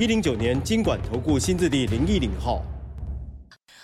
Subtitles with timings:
[0.00, 2.64] 一零九年金管投顾新字第零一零号。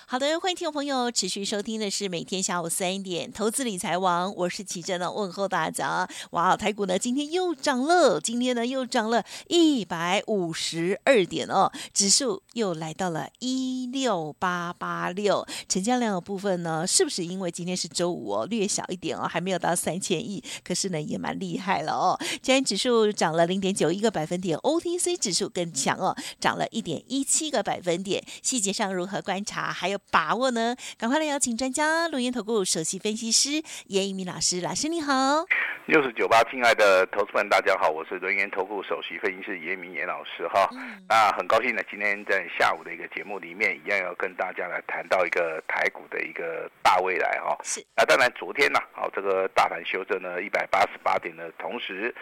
[0.09, 6.09] 好的，欢迎听众朋友持续收听的是每天下午三点投资理财王，我是琦蓁的问候大家。
[6.31, 22.17] 哇，台股呢今天又涨了，今天呢又涨了一百五十二点哦，指数又来到了一六八八六，成交量的部分呢，是不是因为今天是周五哦，略小一点哦，还没有到三千亿，可是呢也蛮厉害了哦。
[22.41, 28.25] 今天指数涨了零点九一个百分点，OTC 指数更强哦，涨了一点一七个百分点。
[28.41, 29.73] 细节上如何观察？
[29.73, 29.96] 还有。
[30.11, 30.75] 把握呢？
[30.99, 35.45] 赶快来邀请专家，轮源投顾首席分析师严一鸣老师，老师你好。
[35.87, 40.69] 六十九八，亲爱的投资们，大家好，我是轮源投顾首席分析师严一民严老师哈。
[40.73, 47.57] 嗯、那很高兴呢，今天在下午的一个节目里面，一样要跟大家来谈到一个台股的一个大未来哈。
[47.63, 47.85] 是。
[47.97, 52.15] 那当然，昨天呢，好，这个大盘修正了一百八十八点的同时。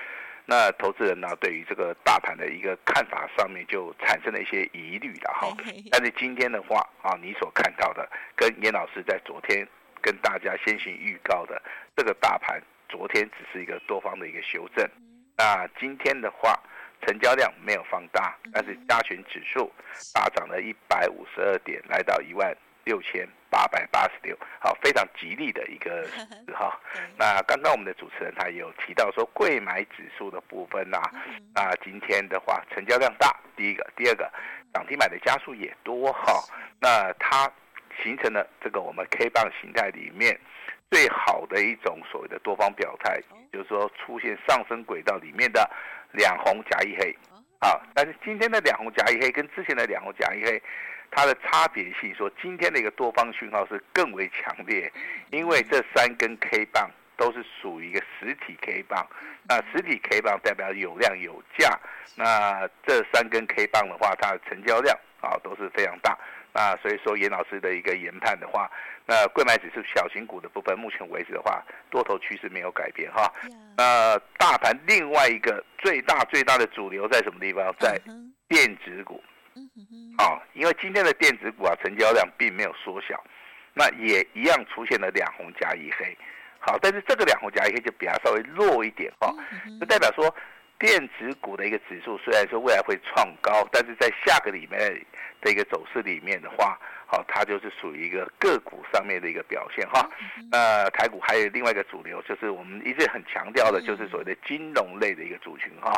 [0.46, 5.56] 那投资人呢，对于这个大盘的一个看法上面就产生了一些疑虑了哈。
[5.90, 8.06] 但是今天的话啊，你所看到的
[8.36, 9.66] 跟严老师在昨天
[10.02, 11.60] 跟大家先行预告的
[11.96, 14.86] 这个大盘，昨天只是一个多方的一个修正。
[15.36, 16.60] 那今天的话，
[17.06, 19.72] 成交量没有放大，但是加权指数
[20.12, 26.04] 大涨了一百五十二点，来到一万六千八百八十六，好，非常吉利的一个
[26.52, 26.76] 哈。
[27.16, 31.12] 那刚刚我们的主持人他也有提到说，贵买指数的部分呐、啊，
[31.54, 34.28] 那今天的话成交量大，第一个，第二个
[34.72, 36.42] 涨停板的加速也多哈。
[36.80, 37.48] 那它
[38.02, 40.36] 形成了这个我们 K 棒形态里面
[40.90, 43.20] 最好的一种所谓的多方表态，
[43.52, 45.70] 就是说出现上升轨道里面的
[46.10, 47.16] 两红夹一黑，
[47.60, 50.60] 啊，但是今天的两红夹一黑跟之前的两红夹一黑。
[51.14, 54.92] 它的差别性说，今天的一个多方讯号是更为强烈，
[55.30, 59.06] 因为这三根 K 棒都是属于一个实体 K 棒，
[59.48, 61.78] 那实体 K 棒代表有量有价，
[62.16, 66.18] 那这三根 K 棒的话，它的成交量啊都是非常大，
[66.52, 68.68] 那所以说严老师的一个研判的话，
[69.06, 73.32] 那柜买指数小型股的部分，目前为止的话，多头趋势没有改变哈，
[73.76, 77.72] 那大盘另外一个最大最大的主流在什么地方？
[77.78, 78.00] 在
[78.48, 79.22] 电子股。
[80.18, 83.22] 好，因为今天的电子股啊，成交量并没有缩小，
[83.72, 86.16] 那也一样出现了两红加一黑。
[86.58, 89.34] 好，但是这个两红加一黑就比较稍微弱一点哈，
[89.80, 90.34] 就代表说
[90.78, 94.78] 电子股的一个指数虽然说未来会创高，但是在下个礼拜
[95.40, 96.78] 的一个走势里面的话。
[97.06, 100.08] 好，它就是属于一个个股上面的一个表现哈。
[100.50, 105.92] 那台股还有另外一个主流，就是我们一直很强调的，就是所谓的金融类的一个族群哈。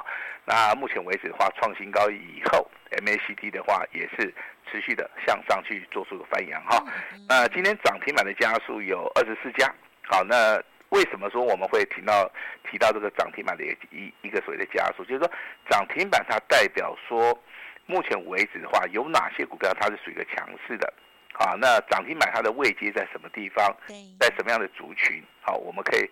[0.44, 2.68] 那目前为止的话，创新高以后
[3.04, 4.34] ，MACD 的话也是
[4.70, 6.84] 持续的向上去做出个翻扬哈。
[7.28, 9.72] 那今天涨停板的家数有二十四家。
[10.02, 12.30] 好，那为什么说我们会提到
[12.70, 15.04] 提到这个涨停板的一一一个所谓的家数？
[15.04, 15.30] 就是说
[15.70, 17.38] 涨停板它代表说。
[17.86, 20.92] 目前为止的话，有哪些股票它是属于一个强势的？
[21.34, 23.76] 啊，那涨停板它的位阶在什么地方？
[24.18, 25.22] 在什么样的族群？
[25.40, 26.10] 好，我们可以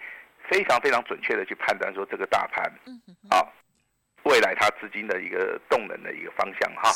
[0.49, 2.73] 非常非常准确的去判断说这个大盘，
[3.31, 3.53] 好，
[4.25, 6.91] 未来它资金的一个动能的一个方向哈。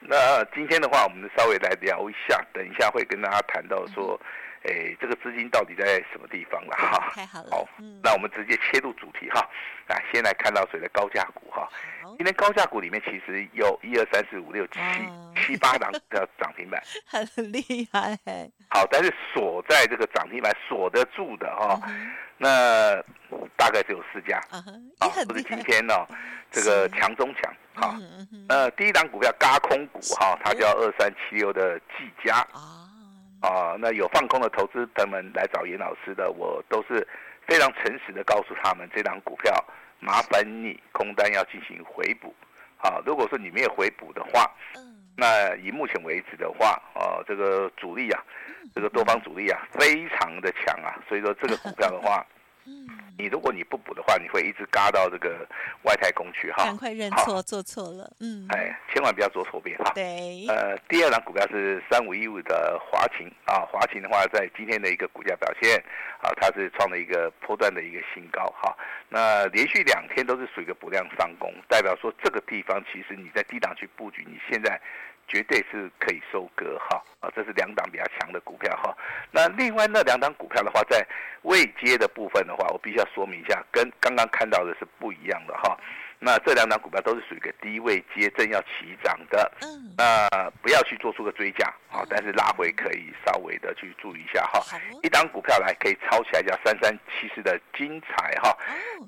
[0.00, 4.20] 那今天的话，我们稍微来聊一下，等一下会跟大家谈到说。
[4.66, 7.12] 哎，这个资金到底在什么地方了哈？
[7.14, 7.50] 太好了。
[7.50, 7.68] 好，
[8.02, 9.48] 那我们直接切入主题哈。
[9.88, 11.68] 来，先来看到谁的高价股哈？
[12.16, 14.80] 今天高价股里面其实有一二三四五六七
[15.36, 18.18] 七八档的涨停板， 很厉害。
[18.70, 21.80] 好，但是锁在这个涨停板锁得住的哈，
[22.38, 22.96] 那
[23.56, 24.40] 大概只有四家。
[24.98, 25.94] 啊，不是今天呢，
[26.50, 27.54] 这个强中强。
[27.74, 27.94] 好，
[28.48, 32.36] 呃，第一档股票嘎空股哈，它叫二三七六的技嘉。
[32.52, 32.85] 啊，
[33.78, 37.06] 那有放空的投资朋友们来找严老师的，我都是
[37.46, 39.52] 非常诚实的告诉他们，这档股票
[40.00, 42.34] 麻烦你空单要进行回补。
[42.78, 44.50] 啊，如果说你没有回补的话，
[45.16, 48.22] 那以目前为止的话，啊，这个主力啊，
[48.74, 52.24] 这个多方主力啊，非常的强啊，所以说这个股票的话，
[53.18, 55.46] 你如果你不补的话，你会一直嘎到这个
[55.84, 56.64] 外太空去哈。
[56.64, 58.46] 赶快认错，做错了，嗯。
[58.50, 59.92] 哎，千万不要做错边哈。
[59.94, 60.46] 对。
[60.48, 65.82] 呃，第二档股票是三五一五的华勤啊，华勤的话在今天的一个股价表现
[66.20, 68.76] 啊，它是创了一个波段的一个新高哈。
[69.08, 74.80] 那连续两天都是属于一个补量上攻，代表说这个地方其实你在低档去布局，你现在。
[75.28, 78.96] 绝对是可以收割哈啊，这是两档比较强的股票哈。
[79.30, 81.06] 那另外那两档股票的话，在
[81.42, 85.76] 未接的部分的话，我必须要说明一下，跟刚刚看到的是不一样的哈。
[86.18, 94.60] 那这两档股票都是属于一个低位接正要起涨的，嗯，那不要去做出个追加啊，但是拉回可以稍微的去注意一下哈。
[95.02, 98.56] 一档股票来可以抄起来叫三三七四的精材哈，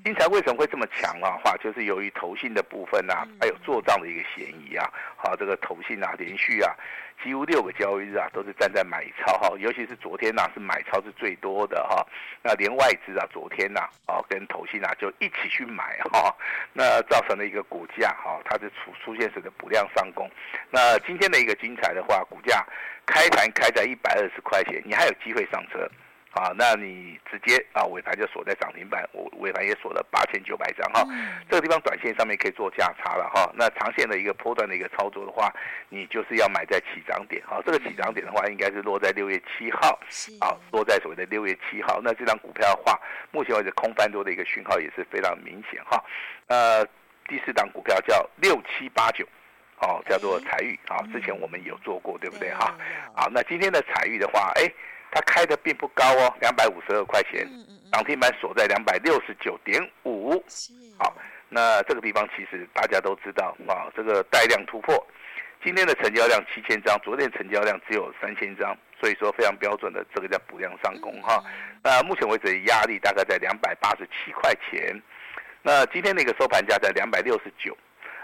[0.05, 1.39] 精材为什么会这么强啊？
[1.43, 6.73] 话就是由于投信的部分呐，还有做账的一个嫌疑啊，好，这个投信啊连续啊。
[7.21, 12.01] 几乎六个交易日啊，都是站在买超哈，尤其是昨天呐、啊，是买超是最多的哈。
[12.41, 16.33] 那连外资啊，昨天呐，啊，跟投信啊，就一起去买哈，
[16.71, 20.29] 那造成了一个股价哈，它是出出现这个补量上攻。
[20.69, 22.65] 那今天的一个精彩的话，股价
[23.05, 25.89] 开盘开在一百二十块钱，你还有机会上车。
[26.31, 31.03] 啊，那你直接啊尾盘就锁在涨停板，我尾盘也锁了八千九百张哈，
[31.49, 33.51] 这个地方短线上面可以做价差了哈。
[33.55, 35.51] 那长线的一个波段的一个操作的话，
[35.89, 37.59] 你就是要买在起涨点哈。
[37.65, 39.99] 这个起涨点的话，应该是落在六月七号，
[40.39, 41.99] 啊，落在所谓的六月七号。
[42.03, 42.99] 那这张股票的话，
[43.31, 46.01] 目前为止空翻多的一个讯号也是非常明显哈。
[46.45, 46.85] 呃，
[47.27, 49.25] 第四档股票叫六七八九，
[49.81, 52.77] 哦，叫做彩玉啊，之前我们有做过，对不对哈？
[53.15, 54.71] 好，那今天的采钰的话，哎。
[55.11, 57.47] 它开的并不高哦，两百五十二块钱，
[57.91, 60.31] 涨停板锁在两百六十九点五。
[60.97, 61.15] 好，
[61.49, 64.95] 那这个地方其实大家都知道啊，这个带量突破，
[65.63, 71.43] 今天的成交量七千张，昨天成交量只有三千张，所以说非常标准的这个叫补量上攻哈。
[71.83, 75.01] 那目前为止的压力大概在两百八十七块钱，
[75.63, 77.75] 那今天的一个收盘价在两百六十九，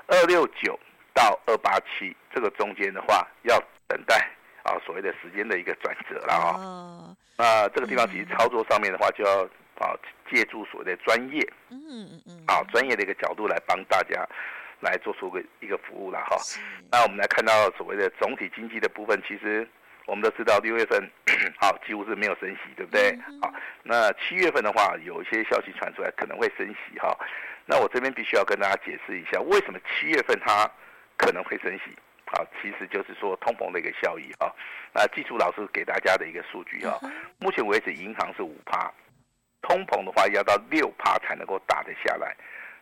[0.07, 0.79] 二六九
[1.13, 4.29] 到二八七这个中间的话要等待。
[4.65, 9.43] 啊，所谓的时间的一个转折了啊、哦，那这个地方其实操作上面的话，就要
[9.77, 9.93] 啊
[10.27, 14.27] 借助所谓的专业，嗯嗯嗯，啊专业的一个角度来帮大家
[14.79, 16.35] 来做出个一个服务了哈。
[16.91, 19.67] 那我们来看到所谓的总体经济的部分，其实
[20.07, 20.99] 我们都知道六月份
[21.59, 23.15] 好 几乎是没有升息，对不对？
[23.39, 23.53] 好，
[23.83, 27.15] 那七月份的话，有一些消息传出来可能会升息哈。
[27.67, 30.67] 那我这边必须要跟大家解释一下，为什么七月份它
[31.17, 31.95] 可能会升息。
[32.35, 34.53] 好，其实就是说通膨的一个效益哈。
[34.93, 36.99] 那记住老师给大家的一个数据哈，
[37.39, 38.91] 目前为止银行是五趴，
[39.61, 42.35] 通膨的话要到六趴才能够打得下来，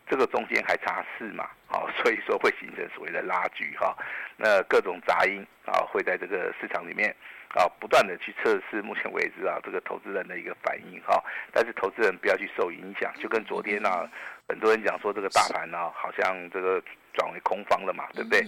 [0.08, 3.96] 这个中间还差四嘛，好， 所以说会形成所谓的拉锯哈。
[4.38, 7.16] 那各种杂音啊会在这个市场里面
[7.56, 11.24] 啊不断的去测试，目前为止啊这个投资人的一个反应哈。
[11.52, 14.10] 但是投资人不要去受影响，就跟昨天啊
[14.48, 16.82] 很多人讲说这个大盘啊好像这个
[17.14, 18.44] 转为空方了嘛，对不对？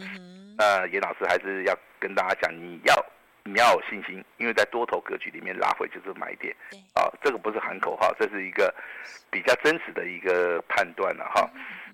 [0.57, 2.95] 那严老师还是要跟大家讲，你要
[3.47, 6.53] 你要有信心，因为在多头格局里面拉回就是买点，
[6.95, 8.73] 啊，这个不是喊口号，这是一个
[9.29, 11.47] 比较真实的一个判断了哈。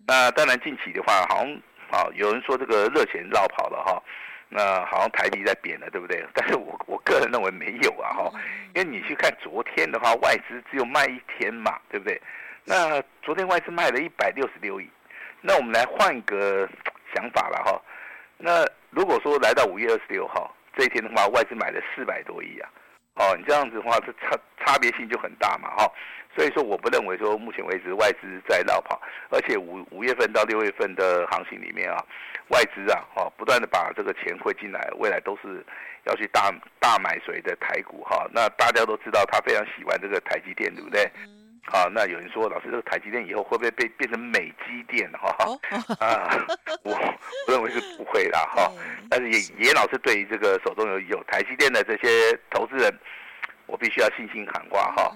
[0.07, 1.53] 那当然近期的话，好像
[1.91, 4.01] 啊有人说这个热钱绕跑了哈，
[4.47, 6.25] 那好像台币在贬了，对不对？
[6.33, 8.31] 但是我我个人认为没有啊哈，
[8.73, 12.19] 因为你去看昨天的话，外资只有卖一天嘛，对不对？
[12.63, 14.89] 那昨天外资卖了一百六十六亿，
[15.41, 16.65] 那我们来换一个
[17.13, 17.81] 想法了哈。
[18.37, 22.69] 那如果说来到五月二十六号这一天的话，外资买了四百多亿啊，
[23.15, 25.91] 哦，你这样子的话，这差差别性就很大嘛，哈，
[26.35, 31.97] 所以说我不认为说目前为止外资在绕跑，而且五五月份到六月份的行情里面啊，
[32.49, 35.65] 外资啊，哦，不断的把这个钱汇进来，未来都是
[36.05, 36.49] 要去大
[36.79, 41.09] 大买谁的台股哈，那大家都知道他非常喜欢这个台积电，对不对？
[41.67, 45.29] 好，那有人说，老师，这个台积电以后会不会被变成美积电哈？
[46.01, 46.27] 啊，
[46.83, 48.69] 我我认为是不会啦哈。
[49.09, 52.91] 但是也也老师对于这个手中有有台积电的这些投资人，
[53.67, 55.15] 我必须要信心喊话哈，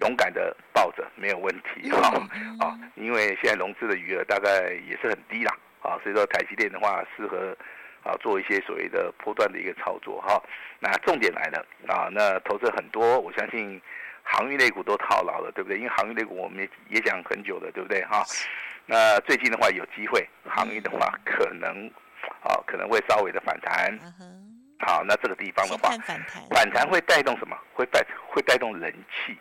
[0.00, 2.08] 勇敢的抱着没有问题哈。
[2.58, 7.56] 啊，因为现在融资的余额大概也是很低啦，啊，所以说台积电的话适合
[8.02, 10.42] 啊做一些所谓的波段的一个操作哈。
[10.80, 13.80] 那重点来了啊，那投资很多，我相信。
[14.22, 15.78] 航运类股都套牢了，对不对？
[15.78, 18.02] 因为航运类股我们也也讲很久了，对不对？
[18.04, 18.24] 哈，
[18.86, 21.86] 那最近的话有机会，航运的话可能，
[22.42, 23.98] 啊、哦，可能会稍微的反弹。
[24.84, 25.90] 好，那这个地方的话，
[26.50, 27.56] 反弹会带动什么？
[27.72, 29.38] 会带会带动人气，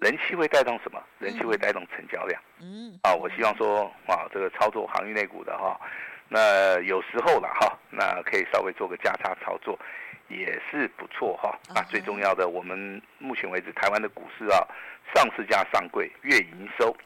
[0.00, 1.02] 人气会带动什么？
[1.18, 2.40] 人气会带动成交量。
[2.60, 5.76] 嗯，啊，我希望说啊，这个操作航运类股的哈，
[6.28, 9.76] 那有时候了哈，那可以稍微做个价差操作，
[10.28, 11.58] 也是不错哈。
[11.74, 14.66] 啊，最重要的，我们目前为止台湾的股市啊，
[15.14, 16.96] 上市价上柜，月营收，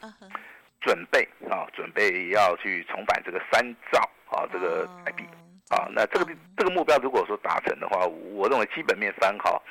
[0.81, 3.99] 准备啊，准备要去重返这个三兆
[4.29, 5.23] 啊，这个台币
[5.69, 9.63] 啊，那这个这个目标如果说达成的话，我认为基本面翻好。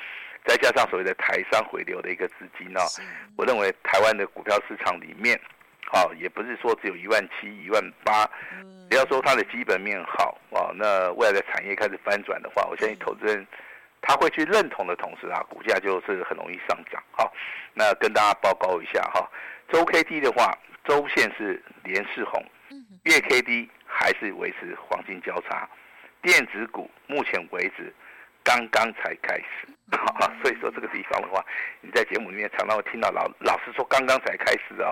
[0.45, 2.81] 再加上所谓的台商回流的一个资金呢，
[3.37, 5.39] 我认为台湾的股票市场里面，
[5.93, 8.27] 好，也不是说只有一万七、一万八，
[8.89, 13.45] 只要说它的基本面好啊，那未来的产业开始翻转的话，我相信投资人
[14.01, 16.99] 他会去认同的同时啊，股价就是很容易上涨。
[17.11, 17.31] 好，
[17.75, 19.29] 那跟大家报告一下哈，
[19.71, 22.43] 周 K D 的话，周线是连四红，
[23.03, 25.69] 月 K D 还是维持黄金交叉，
[26.23, 27.93] 电子股目前为止。
[28.45, 29.69] 刚刚才开始，
[30.43, 31.41] 所以说这个地方的话，
[31.79, 34.91] 你在节目里面常常会听到老老师说刚刚才开始哦，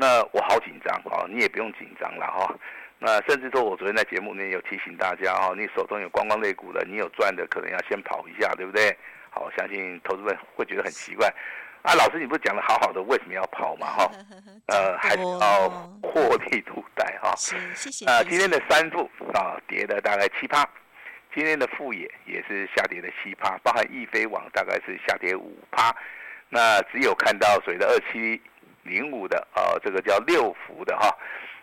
[0.00, 2.54] 那我好紧张哦，你也不用紧张了哈。
[3.00, 8.96] 那甚至说我昨天在节目里面有提醒大家哈，你手中有观光类股的，你有赚的，可能要先跑一下，对不对？
[9.30, 11.28] 好，我相信投资们会觉得很奇怪
[11.82, 13.86] 啊，老师你不是讲的好好的，为什么要跑嘛？
[13.88, 14.10] 哈，
[14.66, 15.68] 呃，还是要
[16.00, 17.34] 获利入袋哈。
[17.36, 18.06] 谢谢。
[18.06, 20.64] 啊，今天的三富啊，跌了大概七趴。
[21.34, 25.94] 今天的富野也是下跌的七趴，包含易飞网大概是下跌五趴，
[26.48, 28.40] 那只有看到所谓的二七
[28.88, 31.14] 零五的呃，这个叫六福的哈，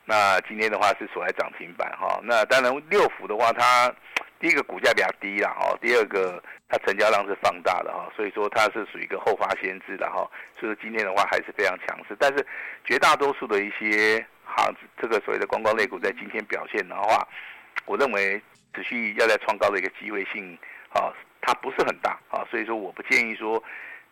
[0.05, 3.91] 那今天的话是锁在涨停板哈，那当然六福的话，它
[4.39, 10.29] 第一个股价比较低了哈，第二个它成交量是放大的哈，所以说它是属于一个后发先至的哈，
[10.59, 12.45] 所以说今天的话还是非常强势，但是
[12.85, 17.27] 绝大多数的一些哈，这个所谓的观光类股在今天表现的话，
[17.85, 18.41] 我认为。
[18.75, 20.53] 持续要在创高的一个机会性，
[20.89, 21.07] 啊，
[21.39, 23.63] 它不是很大啊，所以说我不建议说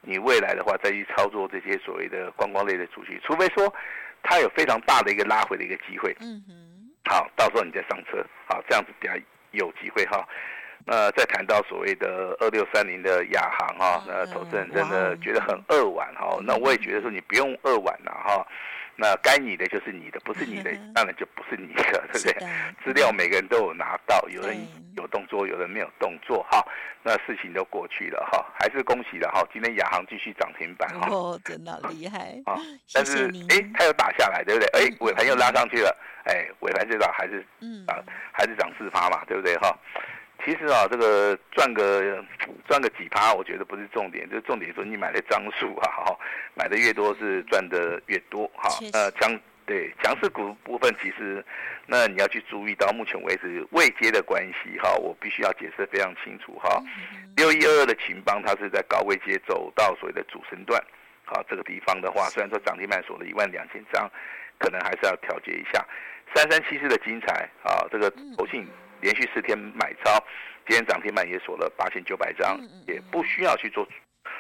[0.05, 3.73] 你未来的话再去操作这些所谓的观光类的主题，除非说
[4.21, 6.53] 它有非常大的一个拉回的一个机会，嗯哼，
[7.09, 9.13] 好，到时候你再上车，好，这样子比较
[9.51, 10.27] 有机会哈。
[10.85, 18.45] 那再谈到所谓的二六三零的亚航哈，那投资人真的觉得很扼腕哈，那我也觉得说你不用扼腕了哈。
[18.95, 22.47] 那该你的就是你的，不是你的 当然就不是你的，对不对？
[22.83, 24.55] 资料每个人都有拿到，有人
[25.03, 26.65] 有动作，有人没有动作，哈，
[27.03, 32.55] 那事情都过去了，哈，还是恭喜了，哈，今天亚航继续涨停板，哦，真的厉害啊！
[32.93, 34.67] 但是哎，它又打下来，对不对？
[34.79, 35.95] 哎，尾盘又拉上去了，
[36.25, 37.45] 哎，尾盘最早还是
[37.87, 37.99] 啊，
[38.31, 39.55] 还是涨四趴嘛，对不对？
[39.57, 39.77] 哈。
[40.45, 42.21] 其实啊，这个赚个
[42.67, 46.17] 赚个几趴，我觉得不是重点，就是重点说你买的张数啊，哈，
[46.53, 48.69] 买的越多是赚的越多，哈。
[48.91, 49.31] 呃，强
[49.65, 51.43] 对强势股部分，其实
[51.85, 56.81] 那你要去注意到目前为止未接的关系，哈，我必须要解释非常清楚，哈。
[57.35, 60.81] 六一二二的秦邦，它是在高位接走到所谓的主升段，
[61.25, 64.09] 好，这个地方的话，虽然说涨停板锁了一万两千张，
[64.59, 65.85] 可能还是要调节一下。
[66.35, 68.67] 三三七四的精彩，啊，这个投信。
[69.01, 70.17] 连续四天买超，
[70.65, 73.85] 今天涨停板也锁了八千九百张，也不需要去做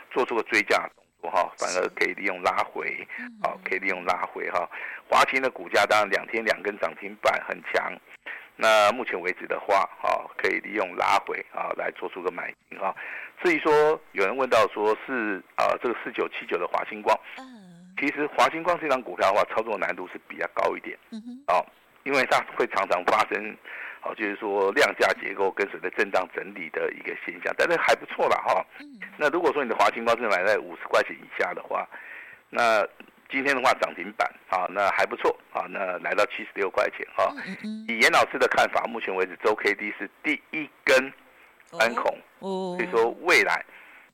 [0.09, 0.89] 做出个追加
[1.29, 3.07] 哈，反而可以利用拉回，
[3.41, 4.69] 好，可以利用拉回哈。
[5.09, 7.91] 华勤的股价当然两天两根涨停板很强，
[8.55, 12.95] 那目前为止的话，哈，可以利用拉回啊来做出个买进哈。
[13.43, 17.17] 至于说有人问到说是啊这个四九七九的华星光，
[17.99, 20.97] 其实华星光这张股票的话，操作难度是比较高一点，
[21.47, 21.65] 哦，
[22.03, 23.57] 因为它会常常发生。
[24.03, 28.65] 好，就是说量价结构跟随着震荡整理的一个现象，但是还不错啦哈。
[29.17, 31.87] 那如果说你的华星光是买在五十块钱以下的话，
[32.49, 32.85] 那
[33.29, 37.33] 今天的话涨停板啊，那还不错啊，那来到七十六块钱哈。
[37.87, 41.13] 以严老师的看法，目前为止周 K D 是第一根
[41.79, 43.63] 安孔，所以说未来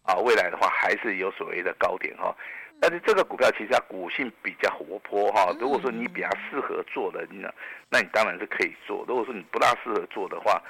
[0.03, 2.36] 啊，未来的话还是有所谓的高点哈。
[2.81, 7.53] 但是这个股票其实它股性比较活泼哈，如果说你比较适合做的，那
[7.89, 9.03] 那你当然是可以做。
[9.07, 10.62] 如果说你不大适合做的话，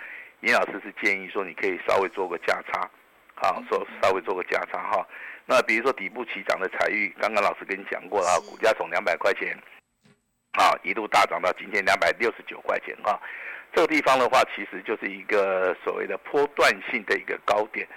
[0.42, 2.90] 严老师是建议说你可以稍微做个价差，
[3.36, 5.08] 好，说稍微做个价差哈。
[5.46, 9.56] 那比如说底部起涨的采钰，刚刚老师跟你讲过了，股价从两百块钱，
[10.54, 13.20] 啊，一路大涨到今天两百六十九块钱哈。
[13.74, 17.88] 这个地方的话，其实就是一个所谓的波段性的一个高点。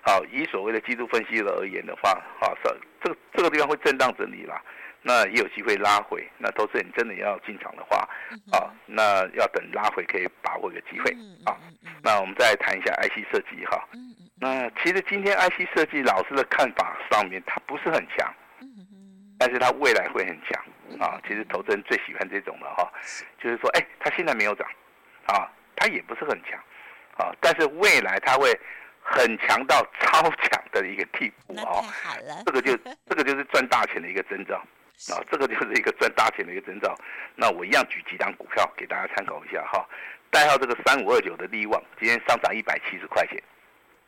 [0.00, 4.62] 好，以所谓的技术分析而言的话，好，这这个这个地方会震荡整理啦，
[5.02, 6.26] 那也有机会拉回。
[6.38, 8.08] 那投资人真的要进场的话，
[8.52, 11.10] 啊，那要等拉回可以把握一个机会。
[11.44, 11.58] 啊，
[12.02, 13.86] 那我们再谈一下 IC 设计哈。
[14.40, 18.32] 那其实今天 IC 设计老师的看法上面，它不是很强，
[19.38, 20.64] 但是它未来会很强。
[20.98, 22.90] 啊，其实投资人最喜欢这种的哈，
[23.42, 24.66] 就是说，哎，它现在没有涨，
[25.26, 26.58] 啊，它也不是很强，
[27.18, 28.58] 啊，但是未来它会。
[29.10, 31.84] 很强到超强的一个地步哦。
[32.44, 32.76] 这个就
[33.08, 34.56] 这个就是赚大钱的一个征兆
[35.10, 36.94] 啊，这个就是一个赚大钱的一个征兆。
[37.34, 39.86] 那我一样举几档股票给大家参考一下哈。
[40.30, 43.42] 代号这个三五二九的利旺，今天上涨一百七十块钱。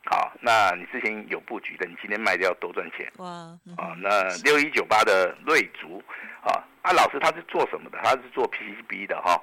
[0.04, 3.11] 好，那你之前有布局的，你今天卖掉多赚钱。
[3.16, 3.28] 哇，
[3.76, 6.02] 啊，那六一九八的瑞竹，
[6.42, 7.99] 啊，啊，老师他是做什么的？
[8.02, 9.40] 他是做 PCB 的哈。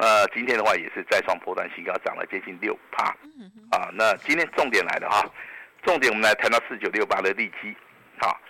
[0.00, 3.06] 那今天的话也是再创波段新高，涨了接近六趴。
[3.72, 5.28] 啊，那今天重点来了哈，
[5.82, 7.76] 重点我们来谈到四九六八的利基。
[8.20, 8.40] 好，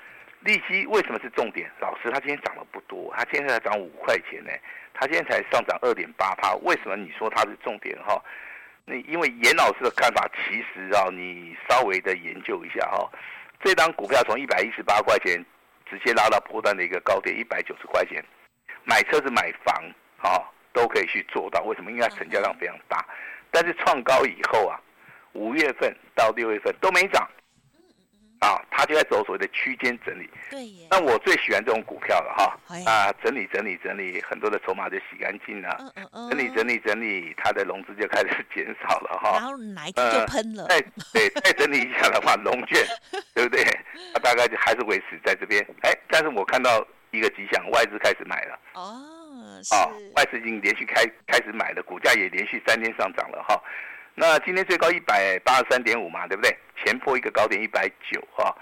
[0.41, 1.71] 利基为什么是重点？
[1.81, 4.51] 老师他今天涨了不多，他今天才涨五块钱呢，
[4.93, 6.55] 他今天才上涨二点八趴。
[6.57, 8.23] 为什么你说它是重点哈？
[8.85, 13.11] 那因为严老师的看法，其实啊，你稍微的研究一下哈，
[13.65, 15.43] 这张股票从一百一十八块钱
[15.89, 18.23] 直接拉到波段的一个高点一百九十块钱，
[18.85, 19.75] 买车子买房
[20.19, 20.45] 啊
[20.79, 21.61] 都可以去做到。
[21.63, 21.91] 为什么？
[21.91, 23.05] 因为它成交量非常大，
[23.51, 24.79] 但是创高以后啊，
[25.33, 27.29] 五月份到六月份都没涨。
[28.41, 30.31] 啊，他就在走所谓的区间整理。
[30.49, 30.61] 对。
[30.89, 32.57] 那我最喜欢这种股票了哈。
[32.87, 35.77] 啊，整理整理整理，很多的筹码就洗干净了。
[35.81, 36.31] 嗯嗯嗯。
[36.31, 39.33] 整理整理整理，它的融资就开始减少了哈。
[39.33, 40.69] 然后哪一天就喷了。
[40.69, 40.81] 再
[41.13, 42.87] 对再整理一下的话， 融券，
[43.35, 43.65] 对不对？
[44.15, 45.61] 它大概就还是维持在这边。
[45.83, 48.57] 哎，但是我看到一个迹象，外资开始买了。
[48.75, 49.18] 哦。
[49.63, 49.75] 是。
[49.75, 53.61] 啊，外资已经连续开开始买了，股价也连续三天上涨了哈。
[54.15, 56.57] 那今天最高一百八十三点五嘛，对不对？
[56.85, 58.55] 前坡一个高点一百九哈。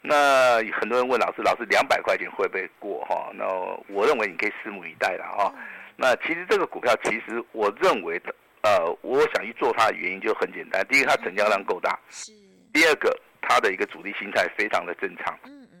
[0.00, 3.30] 那很多人问老师，老师两百块钱会不会过哈？
[3.34, 3.44] 那
[3.88, 5.54] 我认为你可以拭目以待了哈。
[5.96, 10.84] 那其实这个股票，其实我认为的，呃，我想去做它的原因就很简单。
[10.88, 11.96] 第一个，它成交量够大；
[12.72, 15.32] 第二个，它的一个主力心态非常的正常；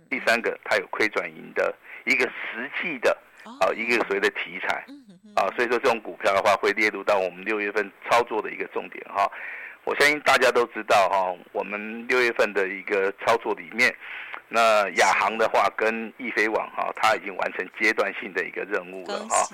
[0.08, 4.84] 第三个，它有亏转盈的一个实际的啊一个所谓的题材。
[5.34, 9.28] 啊，所以说这种股票的话会列入到我们六月份操作的一个重点哈。
[9.82, 13.92] 我相信大家都知道哈，我们六月份的一个操作里面，
[14.48, 19.48] 那亚航的话跟易飞网哈，它已经完成阶段性的一个任务了哈。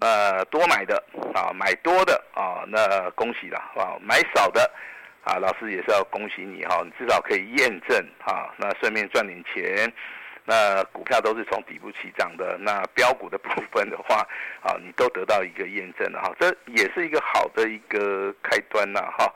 [0.00, 4.70] 呃，多买的啊，买多的啊，那恭喜了啊，买少的
[5.22, 9.92] 啊，老师也是要恭喜你哈，你至少可以验证哈，那顺便赚点钱。
[10.46, 14.26] 那股票都是从底部起涨的，那标股的部分的话，
[14.62, 19.30] 啊，你都得到一个验证了哈，这也是一个好的一个开端呐哈。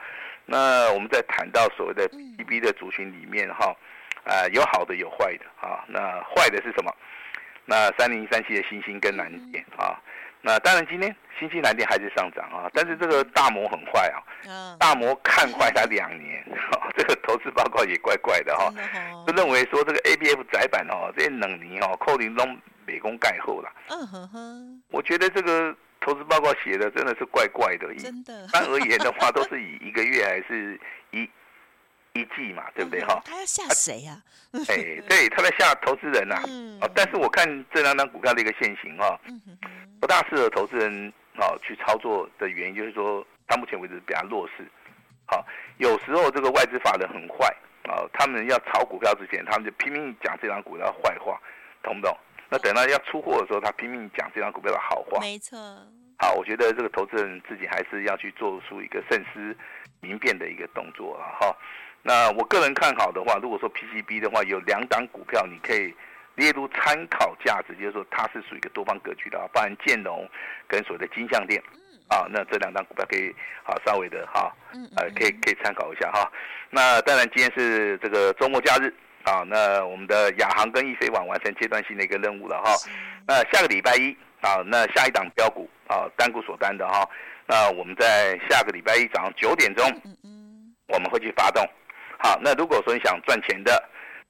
[0.46, 3.76] 那我们在谈到所谓的 PCB 的族群里面哈，
[4.24, 6.94] 啊，有好的有坏的啊，那坏的是什么？
[7.66, 9.98] 那三零三七的星星跟蓝电啊。
[10.42, 14.10] 那当然，今天新西兰电还是上涨啊，但是这个大摩很坏
[14.46, 18.72] 啊，大摩看坏它两年，哈， 这个投资报告也怪怪的哈，
[19.26, 28.02] 就认为说这个 ABF 窄板哦，这些冷泥哦，扣零中美工盖后了，嗯哼哼，我觉得这个投资报告写的真的是怪怪的，一
[28.52, 31.28] 般而言的话都是以一个月还是一。
[32.12, 33.20] 一季嘛，对不对哈？
[33.24, 34.20] 他要吓谁呀？
[34.68, 36.36] 哎，对，他在吓投资人呐。
[36.80, 39.18] 哦，但是我看这两张股票的一个现形哈，
[40.00, 44.66] 不大适合投资人哦去操作的原因，就是说他目前为止比较弱势。
[45.26, 45.46] 好，
[45.78, 47.46] 有时候这个外资法人很坏
[47.84, 51.40] 啊，他们要炒股票之前，他们就拼命讲这张股票的坏话，
[51.82, 52.16] 懂不懂？
[52.48, 55.20] 那等到要出货的时候，他拼命讲这张股票的好话。
[55.20, 55.56] 没错。
[56.18, 59.56] 好，我觉得这个投资人自己还是要去做出一个慎思
[60.00, 61.56] 明辨的一个动作啊，哈。
[62.02, 65.94] 那我个人看好的话，如果说 PCB 的话，有两档股票你可以
[66.34, 70.26] 列入参考价值，就是说它是属于一个多方格局的啊，包含建龙
[70.66, 71.62] 跟所谓的金像电，
[72.08, 74.50] 啊，那这两档股票可以好稍微的哈，
[74.96, 76.30] 呃，可以可以参考一下哈。
[76.70, 78.92] 那当然今天是这个周末假日
[79.24, 82.72] 啊，那我们的亚航跟易飞网完成阶段性的一个任务了哈。
[83.26, 87.06] 那下个礼拜一啊，那下一档标股啊，单股锁单的哈，
[87.46, 89.86] 那我们在下个礼拜一早上九点钟，
[90.88, 91.62] 我们会去发动。
[92.22, 93.82] 好，那如果说你想赚钱的，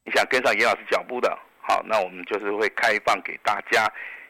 [0.04, 3.86] 你想跟上严老师脚步的，好，那我们就是会开放给大家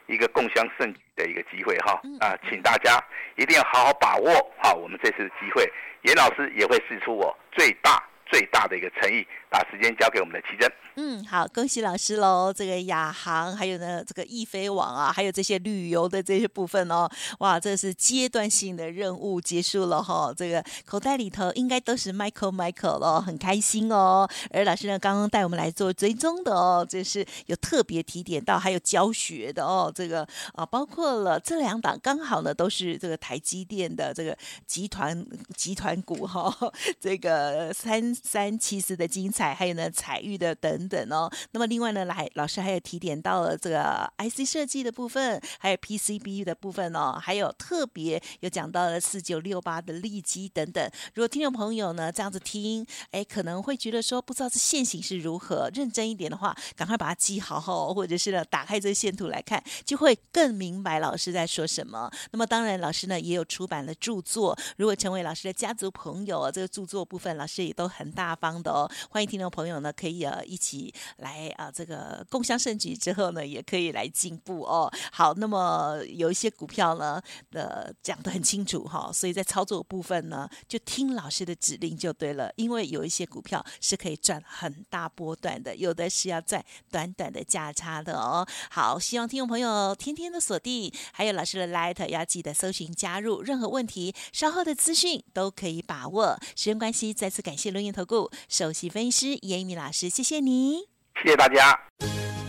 [0.07, 2.99] 一个共享盛举的一个机会哈，啊，请大家
[3.37, 5.71] 一定要好好把握好我们这次的机会，
[6.03, 10.71] 严老师也会试出我最大最大的一个诚意，把时间交给我们的奇珍。
[10.97, 12.53] 嗯，好，恭喜老师喽！
[12.53, 17.09] 这个亚航，还有呢，这个易飞网啊，还有这些旅游的这些部分哦，
[17.39, 20.35] 哇，这是阶段性的任务结束了哈、哦。
[20.37, 24.29] 这个口袋里头应该都是 Michael Michael 了，很开心哦。
[24.51, 29.91] 而老师呢，刚刚带我们来做追踪的哦，这是有特别提点到，还有教学的哦。
[29.95, 34.37] 这个啊，包括了这两档，刚好呢都是这个台积电的这个
[34.67, 35.25] 集团
[35.57, 36.73] 集团股哈、哦。
[37.01, 41.31] 这个三三七四的精彩，还有呢彩玉的等等哦。
[41.53, 50.91] 那么另外呢，来老师还有提点到了这个 IC 设计的部分，还有 PCB 的部分哦，还有特别有讲到了四九六八的利基等等。
[51.15, 62.11] 如果听众朋友呢这样子听，哎，可能会觉得说不知道这线型是如何，认真一点的话，赶快把它记好哦，或者是呢打开这个线图来看，就会更明白老师在说什么。
[62.33, 68.91] 那么当然，老师呢也有出版了著作，如果成为老师的家族朋友，这个著作部分老师也都很大方的哦。
[69.09, 74.91] 欢迎听众朋友呢可以呃一起来啊、这个共襄盛举之后呢，也可以来进步哦。
[75.13, 82.53] 好，那么有一些股票呢，呃讲得很清楚哈、哦，所以在操作部分呢，就听老师的指令就对了。
[82.57, 88.45] 因为有一些股票是可以赚很大波段的，有的是要赚短短的价差的哦。
[88.71, 93.43] 好，希望听众朋友天天的锁定，还有老师的 Light 要记得搜寻加入。
[93.43, 96.37] 任何问题，稍后的资讯都可以把握。
[96.57, 100.89] 时间关系，再次感谢伦元投顾首席分析师严一鸣老师，谢谢你，
[101.23, 101.79] 谢谢大家。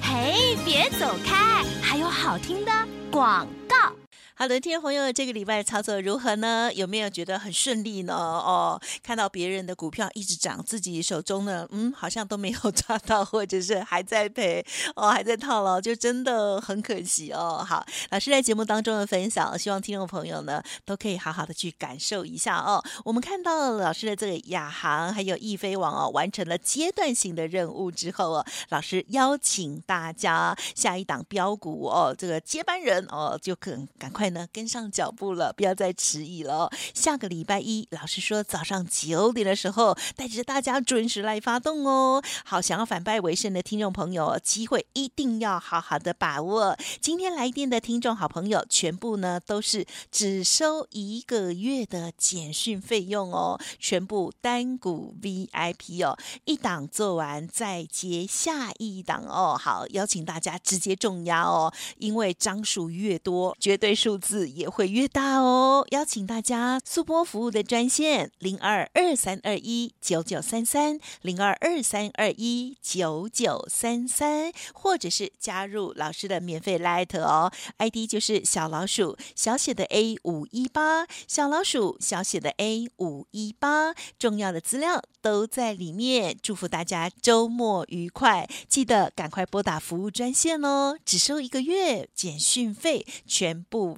[0.02, 2.72] 嘿，别走开，还有好听的
[3.12, 4.01] 广告。
[4.42, 6.74] 好的，听众朋友，这个礼拜操作如何呢？
[6.74, 8.16] 有没有觉得很顺利呢？
[8.16, 17.64] 哦，看到别人的股票一直涨，自己手中呢，嗯，好像都没有抓到，或者是还在赔，哦，还在套牢，就真的很可惜哦。
[17.64, 22.84] 好，老师在节目当中的分享，希望听众朋友呢都可以好好的去感受一下哦。
[23.06, 34.31] 我们看到老师的这个亚航还有易飞网哦，完成了阶段性的任务之后哦，老师邀请大家下一档标股哦，这个接班人哦，就可赶快。
[34.34, 36.70] 呢，跟上脚步了，不要再迟疑了。
[36.94, 42.24] 下个礼拜一，老师说早上九点的时候，带着大家准时来发动哦。
[42.46, 46.78] 好，想要反败为胜的听众朋友，机会一定要好好的把握。
[47.02, 59.58] 今天来电的听众好朋友，全部呢都是只收一个月的简讯费用哦，全部单股 VIP 哦，一档做完再接下一档哦。
[59.60, 64.21] 好，邀请大家直接重压哦，因为张数越多，绝对数。
[64.22, 86.38] 字也会越大哦，邀请大家速拨服务的专线零二二三二一九九三三零二二三二一九九三三，或者是加入老师的免费 Line 哦，ID 就是小老鼠小写的 A 五一八，小老鼠小写的 A 五一八，重要的资料都在里面。
[86.42, 93.98] 祝福大家周末愉快，记得赶快拨打服务专线哦，只收一个月简讯费，全部。